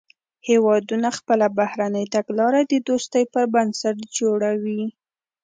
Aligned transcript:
هیوادونه 0.49 1.09
خپله 1.17 1.47
بهرنۍ 1.57 2.05
تګلاره 2.15 2.61
د 2.71 2.73
دوستۍ 2.87 3.23
پر 3.33 3.45
بنسټ 3.53 3.97
جوړوي 4.17 4.83